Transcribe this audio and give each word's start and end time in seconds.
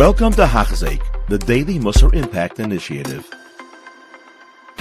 Welcome 0.00 0.32
to 0.40 0.46
Hachzik, 0.46 1.02
the 1.28 1.36
Daily 1.36 1.78
Musar 1.78 2.14
Impact 2.14 2.58
Initiative. 2.58 3.28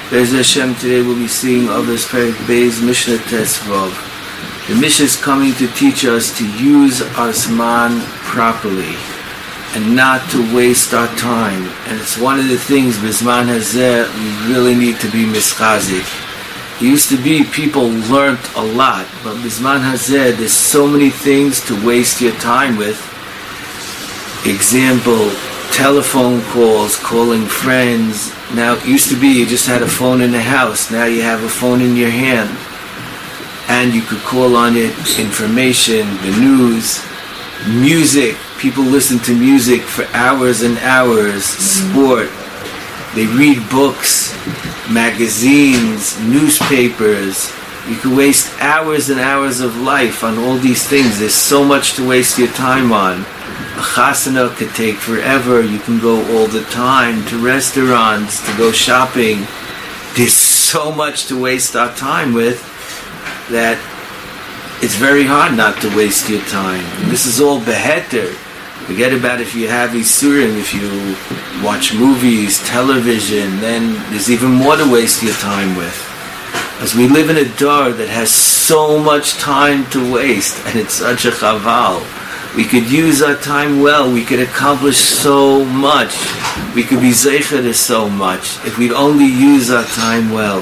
Bez 0.09 0.31
Hashem, 0.31 0.75
today 0.75 1.01
we'll 1.01 1.17
be 1.17 1.27
seeing 1.27 1.67
Avos 1.67 2.07
Perik 2.07 2.39
Beis 2.47 2.81
Mishnah 2.81 3.17
Tesvav. 3.27 3.91
The 4.69 4.75
Mishnah 4.75 5.03
is 5.03 5.21
coming 5.21 5.51
to 5.55 5.67
teach 5.73 6.05
us 6.05 6.37
to 6.37 6.49
use 6.57 7.01
our 7.19 7.33
Zman 7.35 7.99
properly 8.31 8.95
and 9.75 9.93
not 9.93 10.21
to 10.31 10.55
waste 10.55 10.93
our 10.93 11.13
time. 11.17 11.67
And 11.87 11.99
it's 11.99 12.17
one 12.17 12.39
of 12.39 12.47
the 12.47 12.57
things, 12.57 12.95
Bizman 12.95 13.51
Hazeh, 13.51 14.07
we 14.23 14.53
really 14.53 14.73
need 14.73 15.01
to 15.01 15.11
be 15.11 15.25
mischazik. 15.25 16.07
It 16.79 16.85
used 16.85 17.09
to 17.09 17.21
be 17.21 17.43
people 17.43 17.89
learned 18.07 18.39
a 18.55 18.63
lot, 18.63 19.05
but 19.25 19.35
Bizman 19.43 19.81
Hazeh, 19.83 20.37
there's 20.37 20.53
so 20.53 20.87
many 20.87 21.09
things 21.09 21.59
to 21.65 21.75
waste 21.85 22.21
your 22.21 22.35
time 22.35 22.77
with. 22.77 23.18
Example, 24.45 25.29
telephone 25.71 26.41
calls, 26.43 26.97
calling 26.97 27.45
friends. 27.45 28.33
Now, 28.55 28.75
it 28.75 28.87
used 28.87 29.09
to 29.09 29.19
be 29.19 29.27
you 29.27 29.45
just 29.45 29.67
had 29.67 29.81
a 29.81 29.87
phone 29.87 30.21
in 30.21 30.31
the 30.31 30.41
house. 30.41 30.89
Now 30.89 31.05
you 31.05 31.21
have 31.21 31.43
a 31.43 31.49
phone 31.49 31.81
in 31.81 31.97
your 31.97 32.09
hand. 32.09 32.49
And 33.67 33.93
you 33.93 34.01
could 34.01 34.19
call 34.19 34.55
on 34.55 34.77
it 34.77 34.95
information, 35.19 36.07
the 36.23 36.31
news, 36.39 37.03
music. 37.67 38.37
People 38.57 38.83
listen 38.83 39.19
to 39.19 39.35
music 39.37 39.81
for 39.81 40.05
hours 40.13 40.61
and 40.61 40.77
hours, 40.79 41.43
sport. 41.43 42.29
They 43.15 43.27
read 43.27 43.69
books, 43.69 44.33
magazines, 44.89 46.19
newspapers. 46.21 47.51
You 47.87 47.97
could 47.97 48.15
waste 48.15 48.57
hours 48.61 49.09
and 49.09 49.19
hours 49.19 49.59
of 49.59 49.75
life 49.77 50.23
on 50.23 50.37
all 50.37 50.57
these 50.57 50.87
things. 50.87 51.19
There's 51.19 51.33
so 51.33 51.63
much 51.63 51.93
to 51.95 52.07
waste 52.07 52.39
your 52.39 52.51
time 52.53 52.91
on. 52.91 53.25
A 53.79 53.81
chasana 53.81 54.53
could 54.57 54.75
take 54.75 54.97
forever. 54.97 55.61
You 55.61 55.79
can 55.79 56.01
go 56.01 56.17
all 56.35 56.47
the 56.47 56.63
time 56.65 57.25
to 57.27 57.37
restaurants, 57.37 58.45
to 58.45 58.57
go 58.57 58.73
shopping. 58.73 59.47
There's 60.17 60.33
so 60.33 60.91
much 60.91 61.27
to 61.27 61.41
waste 61.41 61.77
our 61.77 61.95
time 61.95 62.33
with 62.33 62.59
that 63.49 63.79
it's 64.83 64.95
very 64.95 65.23
hard 65.23 65.55
not 65.55 65.79
to 65.81 65.95
waste 65.95 66.29
your 66.29 66.41
time. 66.41 66.83
This 67.09 67.25
is 67.25 67.39
all 67.39 67.63
beheter. 67.63 68.27
Forget 68.83 69.13
about 69.13 69.39
if 69.39 69.55
you 69.55 69.69
have 69.69 69.91
Isurim, 69.91 70.59
if 70.59 70.73
you 70.73 71.15
watch 71.65 71.93
movies, 71.93 72.61
television, 72.67 73.61
then 73.61 73.93
there's 74.11 74.29
even 74.29 74.51
more 74.51 74.75
to 74.75 74.91
waste 74.91 75.23
your 75.23 75.35
time 75.35 75.77
with. 75.77 75.95
As 76.81 76.95
we 76.95 77.07
live 77.07 77.29
in 77.29 77.37
a 77.37 77.47
door 77.55 77.93
that 77.93 78.09
has 78.09 78.29
so 78.29 78.99
much 78.99 79.35
time 79.35 79.89
to 79.91 80.11
waste, 80.11 80.65
and 80.65 80.77
it's 80.77 80.95
such 80.95 81.23
a 81.23 81.31
chaval, 81.31 82.03
we 82.59 82.65
could 82.65 82.91
use 82.91 83.21
our 83.21 83.37
time 83.37 83.79
well, 83.79 84.11
we 84.11 84.21
could 84.21 84.41
accomplish 84.41 84.97
so 84.97 85.63
much, 85.63 86.13
we 86.75 86.83
could 86.83 86.99
be 86.99 87.11
zeicher 87.11 87.73
so 87.73 88.09
much, 88.09 88.57
if 88.65 88.77
we'd 88.77 88.91
only 88.91 89.23
use 89.23 89.71
our 89.71 89.85
time 89.85 90.29
well. 90.29 90.59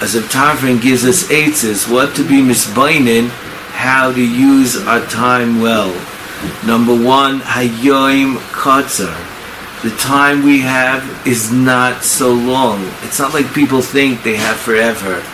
As 0.00 0.14
a 0.14 0.20
Tarfon 0.20 0.80
gives 0.80 1.04
us 1.04 1.24
eitzes, 1.24 1.92
what 1.92 2.14
to 2.14 2.22
be 2.22 2.36
misbainin, 2.36 3.30
how 3.70 4.12
to 4.12 4.24
use 4.24 4.76
our 4.86 5.04
time 5.06 5.60
well. 5.60 5.90
Number 6.64 6.94
one, 6.94 7.40
hayoim 7.40 8.36
katzar. 8.52 9.18
The 9.82 9.90
time 9.96 10.44
we 10.44 10.60
have 10.60 11.02
is 11.26 11.50
not 11.50 12.04
so 12.04 12.32
long. 12.32 12.80
It's 13.02 13.18
not 13.18 13.34
like 13.34 13.52
people 13.52 13.82
think 13.82 14.22
they 14.22 14.36
have 14.36 14.56
forever. 14.56 15.24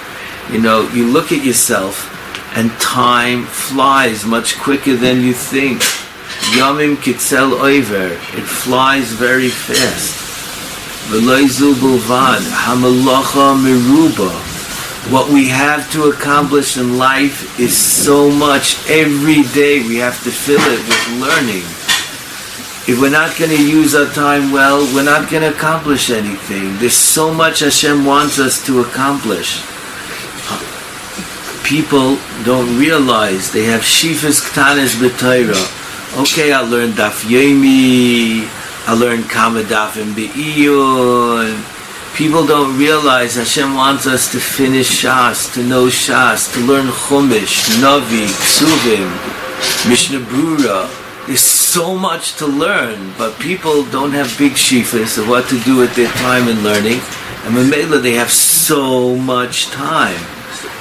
You 0.50 0.62
know, 0.62 0.88
you 0.94 1.06
look 1.06 1.30
at 1.30 1.44
yourself 1.44 2.13
and 2.54 2.70
time 2.80 3.44
flies 3.44 4.24
much 4.24 4.58
quicker 4.58 4.96
than 4.96 5.20
you 5.22 5.32
think. 5.32 5.80
Yomim 6.56 6.96
kitzel 6.96 7.52
over. 7.52 8.06
It 8.38 8.46
flies 8.46 9.12
very 9.12 9.48
fast. 9.48 10.14
V'loizu 11.10 11.74
bulvad. 11.74 12.42
Hamalacha 12.64 13.56
meruba. 13.58 14.30
What 15.10 15.30
we 15.30 15.48
have 15.48 15.90
to 15.92 16.04
accomplish 16.04 16.78
in 16.78 16.96
life 16.96 17.60
is 17.60 17.76
so 17.76 18.30
much. 18.30 18.78
Every 18.88 19.42
day 19.52 19.86
we 19.86 19.96
have 19.96 20.22
to 20.24 20.30
fill 20.30 20.60
it 20.60 20.80
with 20.88 21.20
learning. 21.20 21.66
If 22.86 23.00
we're 23.00 23.10
not 23.10 23.36
going 23.38 23.50
to 23.50 23.68
use 23.68 23.94
our 23.94 24.12
time 24.12 24.52
well, 24.52 24.78
we're 24.94 25.04
not 25.04 25.30
going 25.30 25.42
to 25.42 25.54
accomplish 25.56 26.10
anything. 26.10 26.76
There's 26.78 26.96
so 26.96 27.32
much 27.32 27.60
Hashem 27.60 28.04
wants 28.04 28.38
us 28.38 28.64
to 28.66 28.80
accomplish. 28.80 29.62
People 31.64 32.18
don't 32.44 32.78
realize 32.78 33.52
they 33.52 33.64
have 33.64 33.80
shifas 33.80 34.40
ktanes 34.44 34.94
b'toira. 35.00 35.58
Okay, 36.20 36.52
I 36.52 36.60
learned 36.60 36.92
daf 36.94 37.24
yomi, 37.24 38.46
I 38.86 38.92
learned 38.92 39.28
kama 39.30 39.62
dafim 39.62 40.14
be'iyun, 40.14 41.74
People 42.14 42.46
don't 42.46 42.78
realize 42.78 43.34
Hashem 43.34 43.74
wants 43.74 44.06
us 44.06 44.30
to 44.30 44.38
finish 44.38 45.02
Shas, 45.02 45.52
to 45.54 45.64
know 45.64 45.86
Shas, 45.86 46.52
to 46.54 46.60
learn 46.60 46.86
Chumash, 46.86 47.66
Navi, 47.82 48.26
Ksuvim, 48.28 49.88
Mishnah 49.88 50.20
Brura. 50.20 50.86
There's 51.26 51.40
so 51.40 51.98
much 51.98 52.36
to 52.36 52.46
learn, 52.46 53.14
but 53.18 53.36
people 53.40 53.82
don't 53.86 54.12
have 54.12 54.32
big 54.38 54.52
shifas 54.52 55.18
of 55.18 55.28
what 55.28 55.48
to 55.48 55.58
do 55.60 55.76
with 55.76 55.96
their 55.96 56.12
time 56.22 56.46
in 56.46 56.62
learning. 56.62 57.00
And 57.42 57.56
Mamela, 57.56 58.00
they 58.00 58.12
have 58.12 58.30
so 58.30 59.16
much 59.16 59.66
time. 59.70 60.20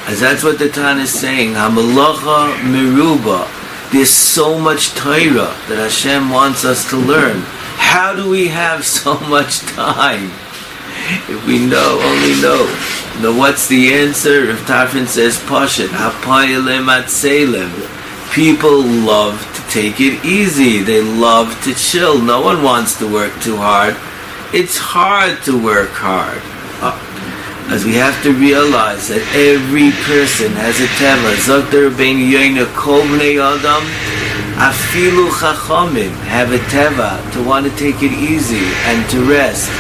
As 0.05 0.19
that's 0.19 0.43
what 0.43 0.59
the 0.59 0.69
Tan 0.69 0.99
is 0.99 1.13
saying, 1.13 1.53
Hamalacha 1.53 2.57
Meruba. 2.59 3.47
There's 3.91 4.09
so 4.09 4.59
much 4.59 4.93
Torah 4.95 5.55
that 5.69 5.77
Hashem 5.77 6.29
wants 6.29 6.65
us 6.65 6.89
to 6.89 6.97
learn. 6.97 7.41
How 7.77 8.15
do 8.15 8.29
we 8.29 8.47
have 8.47 8.85
so 8.97 9.19
much 9.19 9.59
time? 9.59 10.31
if 11.29 11.45
we 11.45 11.59
know, 11.65 11.99
only 12.01 12.41
know. 12.41 12.65
Now 13.21 13.37
what's 13.37 13.67
the 13.67 13.93
answer? 13.93 14.49
If 14.49 14.65
Tafin 14.65 15.07
says 15.07 15.37
Pashat, 15.37 15.87
Hapayilim 15.87 16.87
Atselim. 16.87 17.71
People 18.33 18.81
love 18.81 19.39
to 19.55 19.61
take 19.71 19.99
it 19.99 20.23
easy. 20.25 20.81
They 20.81 21.01
love 21.01 21.61
to 21.63 21.73
chill. 21.75 22.19
No 22.19 22.41
one 22.41 22.63
wants 22.63 22.97
to 22.99 23.11
work 23.11 23.39
too 23.41 23.57
hard. 23.57 23.95
It's 24.53 24.77
hard 24.77 25.43
to 25.43 25.61
work 25.61 25.91
hard. 25.91 26.41
Uh, 26.81 26.97
as 27.73 27.85
we 27.85 27.95
have 27.95 28.13
to 28.21 28.31
realize 28.33 29.07
that 29.09 29.25
every 29.33 29.89
person 30.05 30.53
has 30.61 30.77
a 30.77 30.85
teva. 31.01 31.33
Zokter 31.41 31.89
ben 31.89 32.21
yoyna 32.21 32.69
kol 32.77 33.01
bnei 33.01 33.41
adam 33.41 33.81
afilu 34.61 35.25
chachamim 35.41 36.13
have 36.29 36.53
a 36.53 36.61
teva 36.69 37.17
to 37.33 37.41
want 37.41 37.65
to 37.65 37.73
take 37.75 38.03
it 38.05 38.13
easy 38.13 38.61
and 38.85 39.09
to 39.09 39.25
rest. 39.25 39.73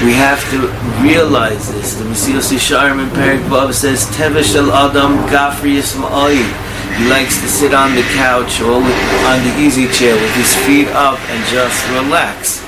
We 0.00 0.12
have 0.16 0.40
to 0.52 0.72
realize 1.04 1.72
this. 1.72 1.94
The 1.94 2.04
Mesilas 2.04 2.52
Yesharim 2.52 3.04
in 3.04 3.08
Perik 3.10 3.44
Vav 3.48 3.72
says, 3.72 4.04
Teva 4.16 4.42
shel 4.44 4.70
Adam 4.72 5.16
gafri 5.28 5.76
yisma'ayim. 5.76 6.48
He 6.96 7.08
likes 7.08 7.40
to 7.40 7.48
sit 7.48 7.72
on 7.72 7.94
the 7.94 8.04
couch 8.16 8.60
or 8.60 8.80
on 8.80 9.38
the 9.44 9.54
easy 9.60 9.88
chair 9.88 10.14
with 10.14 10.34
his 10.36 10.54
feet 10.64 10.88
up 10.88 11.18
and 11.28 11.40
just 11.48 11.80
relax. 11.92 12.65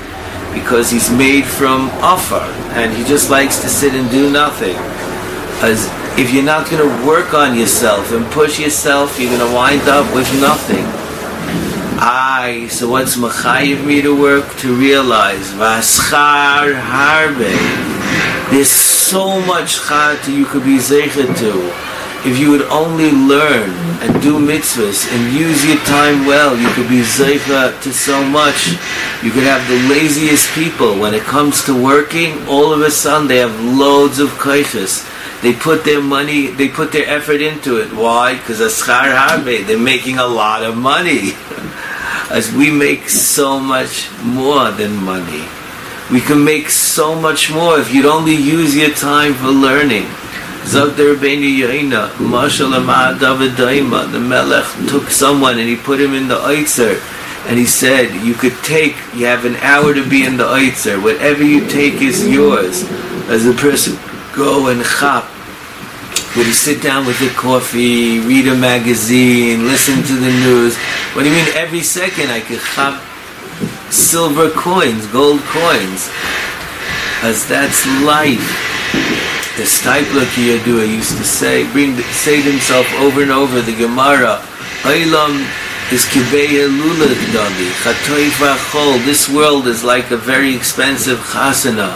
Because 0.53 0.89
he's 0.89 1.09
made 1.09 1.45
from 1.45 1.89
offer 2.01 2.43
and 2.73 2.95
he 2.95 3.03
just 3.03 3.29
likes 3.29 3.61
to 3.61 3.69
sit 3.69 3.93
and 3.93 4.09
do 4.09 4.31
nothing. 4.31 4.75
As 5.61 5.87
if 6.17 6.33
you're 6.33 6.43
not 6.43 6.69
going 6.69 6.81
to 6.81 7.07
work 7.07 7.33
on 7.33 7.57
yourself 7.57 8.11
and 8.11 8.25
push 8.31 8.59
yourself, 8.59 9.19
you're 9.19 9.35
going 9.35 9.47
to 9.47 9.55
wind 9.55 9.87
up 9.87 10.13
with 10.13 10.29
nothing. 10.41 10.85
I, 12.01 12.67
so 12.69 12.89
what's 12.89 13.17
Machayiv 13.17 13.85
me 13.85 14.01
to 14.01 14.17
work? 14.19 14.55
To 14.57 14.73
realize, 14.73 15.51
Vaschar 15.53 16.79
Harbe. 16.79 18.49
There's 18.51 18.69
so 18.69 19.41
much 19.41 19.79
chata 19.79 20.33
you 20.33 20.45
could 20.45 20.63
be 20.63 20.77
zeichet 20.77 21.37
to. 21.37 21.88
If 22.25 22.37
you 22.37 22.51
would 22.51 22.63
only 22.63 23.11
learn 23.11 23.69
and 24.01 24.21
do 24.21 24.39
mitzvahs 24.39 25.07
and 25.11 25.33
use 25.33 25.65
your 25.65 25.77
time 25.85 26.25
well, 26.25 26.57
you 26.57 26.67
could 26.69 26.89
be 26.89 27.01
zeicha 27.01 27.81
to 27.81 27.93
so 27.93 28.23
much. 28.23 28.73
You 29.23 29.31
could 29.31 29.43
have 29.43 29.65
the 29.67 29.79
laziest 29.87 30.53
people. 30.53 30.99
When 30.99 31.13
it 31.13 31.23
comes 31.23 31.63
to 31.65 31.83
working, 31.83 32.47
all 32.47 32.73
of 32.73 32.81
a 32.81 32.91
sudden 32.91 33.27
they 33.27 33.37
have 33.37 33.59
loads 33.61 34.19
of 34.19 34.29
kaiches. 34.31 35.05
They 35.41 35.53
put 35.53 35.85
their 35.85 36.01
money, 36.01 36.47
they 36.47 36.67
put 36.67 36.91
their 36.91 37.07
effort 37.07 37.41
into 37.41 37.77
it. 37.77 37.93
Why? 37.93 38.35
Because 38.35 38.59
aschar 38.59 39.15
harbe, 39.15 39.65
they're 39.65 39.79
making 39.79 40.17
a 40.17 40.27
lot 40.27 40.63
of 40.63 40.75
money. 40.75 41.31
as 42.29 42.51
we 42.53 42.69
make 42.69 43.09
so 43.09 43.59
much 43.59 44.09
more 44.23 44.71
than 44.71 44.95
money. 45.03 45.47
We 46.11 46.21
can 46.21 46.43
make 46.43 46.69
so 46.69 47.19
much 47.19 47.51
more 47.51 47.79
if 47.79 47.93
you'd 47.93 48.05
only 48.05 48.35
use 48.35 48.75
your 48.75 48.91
time 48.91 49.33
for 49.33 49.47
learning. 49.47 50.05
Zogder 50.69 51.15
Rabbeinu 51.15 51.49
Yoina, 51.57 52.09
Mashal 52.17 52.71
David 53.19 53.53
Daima, 53.53 54.11
the 54.11 54.19
Melech 54.19 54.65
took 54.87 55.09
someone 55.09 55.57
and 55.57 55.67
he 55.67 55.75
put 55.75 55.99
him 55.99 56.13
in 56.13 56.27
the 56.27 56.35
Eitzer 56.35 57.01
and 57.47 57.57
he 57.57 57.65
said, 57.65 58.13
you 58.23 58.35
could 58.35 58.55
take, 58.63 58.95
you 59.15 59.25
have 59.25 59.45
an 59.45 59.55
hour 59.57 59.95
to 59.95 60.07
be 60.07 60.25
in 60.25 60.37
the 60.37 60.43
Eitzer, 60.43 61.01
whatever 61.01 61.43
you 61.43 61.67
take 61.67 62.01
is 62.01 62.27
yours. 62.27 62.83
As 63.29 63.47
a 63.47 63.53
person, 63.53 63.97
go 64.35 64.67
and 64.67 64.83
chop 64.85 65.25
would 66.37 66.45
he 66.45 66.53
sit 66.53 66.83
down 66.83 67.07
with 67.07 67.19
a 67.21 67.33
coffee, 67.35 68.19
read 68.19 68.47
a 68.47 68.55
magazine, 68.55 69.65
listen 69.65 70.03
to 70.03 70.13
the 70.13 70.29
news? 70.29 70.77
What 71.13 71.23
do 71.23 71.29
you 71.29 71.35
mean 71.35 71.47
every 71.55 71.81
second 71.81 72.29
I 72.29 72.39
could 72.39 72.59
chop 72.59 73.01
silver 73.91 74.51
coins, 74.51 75.07
gold 75.07 75.41
coins. 75.41 76.09
As 77.21 77.47
that's 77.49 77.85
life. 78.05 78.78
The 79.59 79.65
Steipler 79.65 80.23
Kiyadua 80.31 80.87
used 80.87 81.17
to 81.17 81.25
say, 81.25 81.69
bring, 81.73 81.97
say 82.15 82.41
to 82.41 82.49
himself 82.49 82.87
over 82.95 83.23
and 83.23 83.31
over, 83.31 83.59
the 83.59 83.75
Gemara, 83.75 84.39
Olam 84.87 85.35
is 85.91 86.07
kibeya 86.07 86.71
lula 86.71 87.11
davi, 87.35 87.67
chatoy 87.83 88.31
v'achol. 88.39 89.03
This 89.03 89.27
world 89.27 89.67
is 89.67 89.83
like 89.83 90.11
a 90.11 90.15
very 90.15 90.55
expensive 90.55 91.19
chasana. 91.19 91.91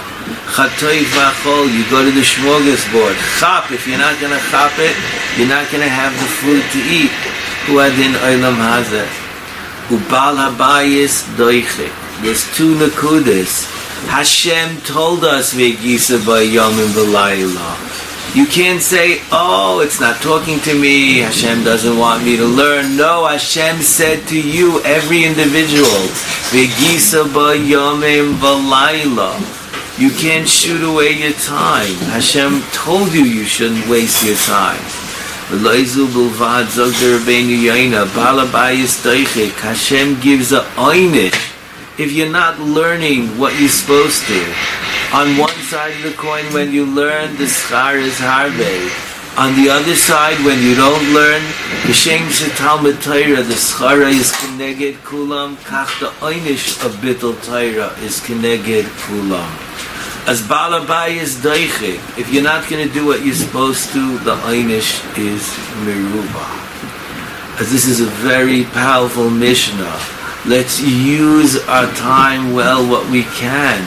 Chatoy 0.51 1.07
v'achol, 1.07 1.71
you 1.71 1.89
go 1.89 2.03
to 2.03 2.11
the 2.11 2.19
smorgasbord. 2.19 3.15
Chap, 3.39 3.71
if 3.71 3.87
you're 3.87 3.97
not 3.97 4.19
going 4.19 4.33
to 4.35 4.43
chop 4.51 4.73
it, 4.75 4.97
you're 5.39 5.47
not 5.47 5.63
going 5.71 5.87
to 5.87 5.87
have 5.87 6.11
the 6.19 6.27
food 6.43 6.67
to 6.75 6.79
eat. 6.91 7.15
Huadin 7.71 8.11
olam 8.27 8.59
hazeh. 8.59 9.07
Ubal 9.87 10.35
habayis 10.35 11.23
doichik. 11.39 11.95
There's 12.23 12.43
two 12.57 12.75
nakudas. 12.75 13.82
Hashem 14.07 14.81
told 14.81 15.23
us 15.23 15.53
b'yomim 15.53 16.91
v'layla. 16.93 18.35
You 18.35 18.45
can't 18.47 18.81
say, 18.81 19.21
oh, 19.31 19.81
it's 19.83 19.99
not 19.99 20.21
talking 20.21 20.59
to 20.61 20.73
me, 20.73 21.19
Hashem 21.19 21.63
doesn't 21.63 21.97
want 21.97 22.23
me 22.23 22.35
to 22.37 22.45
learn. 22.45 22.97
No, 22.97 23.27
Hashem 23.27 23.81
said 23.81 24.27
to 24.29 24.41
you, 24.41 24.81
every 24.83 25.23
individual, 25.23 26.07
b'yomim 26.51 28.35
v'layla. 28.35 29.39
You 29.99 30.09
can't 30.09 30.49
shoot 30.49 30.81
away 30.83 31.11
your 31.11 31.33
time. 31.33 31.93
Hashem 32.09 32.63
told 32.71 33.13
you 33.13 33.23
you 33.23 33.43
shouldn't 33.43 33.87
waste 33.87 34.25
your 34.25 34.35
time. 34.35 34.81
Hashem 39.61 40.19
gives 40.19 40.51
a 40.51 40.61
oinish 40.61 41.52
if 41.99 42.11
you're 42.11 42.31
not 42.31 42.59
learning 42.59 43.37
what 43.37 43.53
you're 43.59 43.69
supposed 43.69 44.25
to. 44.25 44.41
On 45.13 45.37
one 45.37 45.53
side 45.69 45.93
of 45.93 46.03
the 46.03 46.17
coin, 46.17 46.43
when 46.53 46.71
you 46.71 46.85
learn, 46.85 47.35
the 47.37 47.45
schar 47.45 47.95
is 48.01 48.17
harbe. 48.17 49.09
On 49.37 49.53
the 49.55 49.69
other 49.69 49.93
side, 49.93 50.37
when 50.45 50.61
you 50.61 50.73
don't 50.73 51.13
learn, 51.13 51.41
b'shem 51.85 52.25
shetalmud 52.33 53.01
Torah, 53.01 53.43
the 53.43 53.53
schara 53.53 54.09
is 54.09 54.31
keneged 54.31 54.95
kulam, 55.05 55.55
kach 55.69 55.99
the 55.99 56.09
einish 56.25 56.83
of 56.83 56.97
Torah 57.45 57.93
is 58.01 58.19
keneged 58.21 58.89
kulam. 59.05 59.49
As 60.27 60.41
balabai 60.41 61.17
is 61.17 61.35
daichik, 61.37 61.99
if 62.17 62.33
you're 62.33 62.43
not 62.43 62.67
going 62.69 62.87
to 62.87 62.93
do 62.93 63.05
what 63.05 63.23
you're 63.23 63.35
supposed 63.35 63.91
to, 63.93 64.17
the 64.19 64.35
einish 64.49 64.97
is 65.17 65.43
meruba. 65.85 67.59
As 67.59 67.71
this 67.71 67.85
is 67.85 68.01
a 68.01 68.09
very 68.25 68.63
powerful 68.63 69.29
Mishnah. 69.29 70.22
Let's 70.45 70.81
use 70.81 71.55
our 71.69 71.89
time 71.93 72.51
well 72.51 72.85
what 72.85 73.09
we 73.09 73.23
can. 73.23 73.79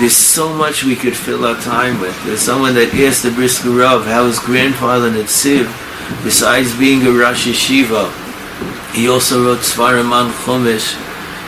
There's 0.00 0.16
so 0.16 0.48
much 0.54 0.82
we 0.82 0.96
could 0.96 1.14
fill 1.14 1.44
our 1.44 1.60
time 1.60 2.00
with. 2.00 2.16
There's 2.24 2.40
someone 2.40 2.72
that 2.76 2.94
asked 2.94 3.22
the 3.22 3.30
Brisker 3.30 3.68
Rav 3.68 4.06
how 4.06 4.24
his 4.24 4.38
grandfather 4.38 5.10
Netziv, 5.10 5.66
besides 6.24 6.74
being 6.78 7.06
a 7.06 7.10
Rosh 7.10 7.46
Yeshiva, 7.46 8.08
he 8.94 9.10
also 9.10 9.44
wrote 9.44 9.58
Svarim 9.58 10.10
on 10.10 10.30
Chumash, 10.32 10.94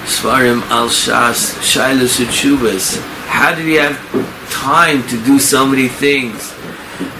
Svarim 0.04 0.60
al 0.68 0.88
Shas, 0.88 1.56
Shailas 1.64 2.22
Chubas. 2.26 3.00
How 3.28 3.54
did 3.54 3.64
he 3.64 3.76
have 3.76 3.96
time 4.50 5.02
to 5.08 5.24
do 5.24 5.38
so 5.38 5.64
many 5.64 5.88
things? 5.88 6.52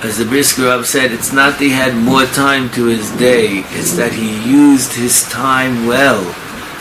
As 0.04 0.18
the 0.18 0.26
Brisker 0.26 0.64
Rav 0.64 0.86
said, 0.86 1.12
it's 1.12 1.32
not 1.32 1.54
that 1.54 1.64
he 1.64 1.70
had 1.70 1.96
more 1.96 2.26
time 2.26 2.68
to 2.72 2.84
his 2.84 3.10
day, 3.12 3.64
it's 3.70 3.96
that 3.96 4.12
he 4.12 4.46
used 4.46 4.92
his 4.92 5.22
time 5.30 5.86
well. 5.86 6.22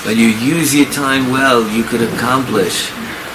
When 0.05 0.17
you 0.17 0.27
use 0.27 0.75
your 0.75 0.85
time 0.85 1.31
well, 1.31 1.67
you 1.67 1.83
could 1.83 2.01
accomplish. 2.01 2.91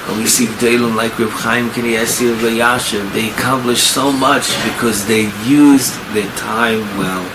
And 0.07 0.19
we 0.19 0.27
see 0.27 0.47
Dalim 0.47 0.95
like 0.95 1.19
Reb 1.19 1.31
Chaim 1.31 1.69
Kanievsky 1.71 2.31
of 2.31 2.39
Yashiv, 2.39 3.13
they 3.13 3.31
accomplish 3.31 3.83
so 3.83 4.13
much 4.13 4.47
because 4.63 5.05
they 5.07 5.23
used 5.45 5.95
their 6.15 6.31
time 6.37 6.81
well. 6.97 7.27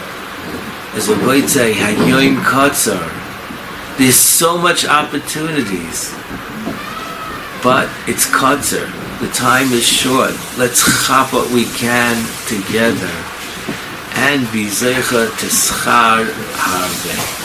As 0.96 1.10
a 1.10 1.18
Boyd 1.18 1.50
say, 1.50 1.74
Hayoim 1.74 2.38
Kotzar, 2.44 3.12
there's 3.98 4.16
so 4.16 4.58
much 4.58 4.86
opportunities, 4.86 6.14
but 7.62 7.90
it's 8.08 8.26
Kotzar. 8.26 8.88
The 9.20 9.28
time 9.34 9.72
is 9.74 9.86
short. 9.86 10.32
Let's 10.58 10.80
chop 11.06 11.34
what 11.34 11.52
we 11.52 11.66
can 11.66 12.16
together 12.48 13.12
and 14.16 14.50
be 14.54 14.66
to 14.66 15.48
schar 15.52 16.24
harbe. 16.56 17.44